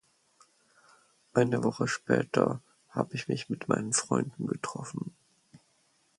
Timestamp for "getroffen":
4.47-5.15